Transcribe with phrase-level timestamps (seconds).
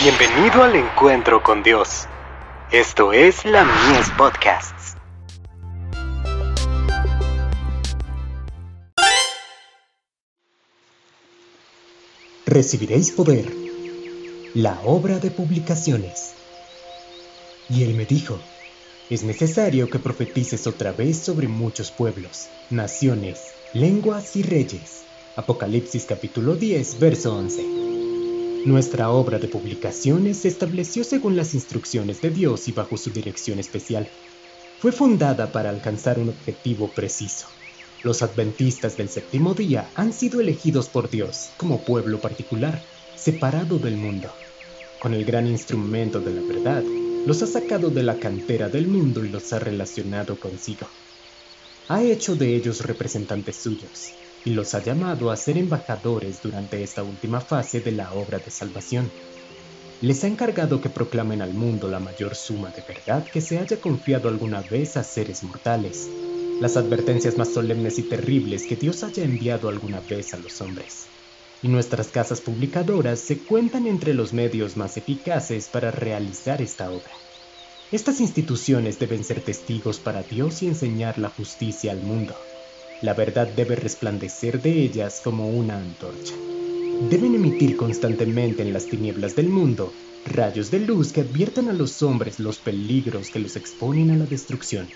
[0.00, 2.06] Bienvenido al encuentro con Dios.
[2.70, 4.94] Esto es la Mies Podcasts.
[12.46, 13.52] Recibiréis poder.
[14.54, 16.34] La obra de publicaciones.
[17.68, 18.38] Y él me dijo,
[19.10, 23.40] es necesario que profetices otra vez sobre muchos pueblos, naciones,
[23.72, 25.02] lenguas y reyes.
[25.34, 27.87] Apocalipsis capítulo 10, verso 11.
[28.68, 33.58] Nuestra obra de publicaciones se estableció según las instrucciones de Dios y bajo su dirección
[33.58, 34.10] especial.
[34.78, 37.48] Fue fundada para alcanzar un objetivo preciso.
[38.02, 42.84] Los adventistas del séptimo día han sido elegidos por Dios como pueblo particular,
[43.16, 44.34] separado del mundo.
[45.00, 46.84] Con el gran instrumento de la verdad,
[47.24, 50.90] los ha sacado de la cantera del mundo y los ha relacionado consigo.
[51.88, 54.10] Ha hecho de ellos representantes suyos,
[54.48, 58.50] y los ha llamado a ser embajadores durante esta última fase de la obra de
[58.50, 59.10] salvación.
[60.00, 63.78] Les ha encargado que proclamen al mundo la mayor suma de verdad que se haya
[63.78, 66.08] confiado alguna vez a seres mortales,
[66.62, 71.08] las advertencias más solemnes y terribles que Dios haya enviado alguna vez a los hombres.
[71.62, 77.12] Y nuestras casas publicadoras se cuentan entre los medios más eficaces para realizar esta obra.
[77.92, 82.34] Estas instituciones deben ser testigos para Dios y enseñar la justicia al mundo.
[83.00, 86.34] La verdad debe resplandecer de ellas como una antorcha.
[87.08, 89.92] Deben emitir constantemente en las tinieblas del mundo
[90.24, 94.26] rayos de luz que adviertan a los hombres los peligros que los exponen a la
[94.26, 94.90] destrucción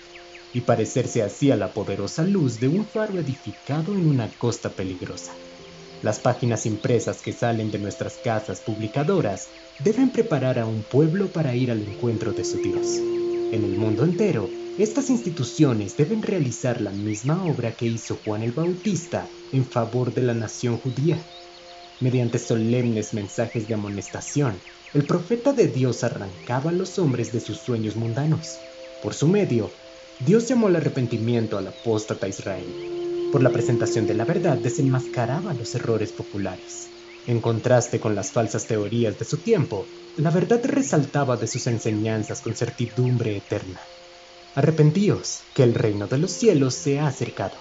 [0.51, 5.35] y parecerse así a la poderosa luz de un faro edificado en una costa peligrosa.
[6.01, 11.55] Las páginas impresas que salen de nuestras casas publicadoras deben preparar a un pueblo para
[11.55, 12.97] ir al encuentro de su Dios.
[13.53, 18.53] En el mundo entero, estas instituciones deben realizar la misma obra que hizo Juan el
[18.53, 21.17] Bautista en favor de la nación judía.
[21.99, 24.55] Mediante solemnes mensajes de amonestación,
[24.95, 28.57] el profeta de Dios arrancaba a los hombres de sus sueños mundanos.
[29.03, 29.69] Por su medio,
[30.25, 33.29] Dios llamó al arrepentimiento al apóstata Israel.
[33.31, 36.87] Por la presentación de la verdad desenmascaraba los errores populares.
[37.27, 39.85] En contraste con las falsas teorías de su tiempo,
[40.17, 43.79] la verdad resaltaba de sus enseñanzas con certidumbre eterna.
[44.55, 47.55] Arrepentíos, que el reino de los cielos se ha acercado.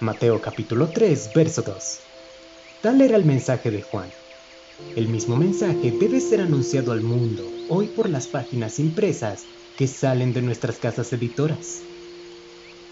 [0.00, 1.98] Mateo capítulo 3, verso 2.
[2.82, 4.10] Tal era el mensaje de Juan.
[4.96, 9.44] El mismo mensaje debe ser anunciado al mundo hoy por las páginas impresas
[9.78, 11.80] que salen de nuestras casas editoras.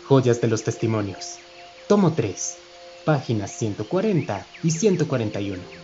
[0.08, 1.36] Joyas de los Testimonios.
[1.86, 2.56] Tomo 3,
[3.04, 5.83] páginas 140 y 141.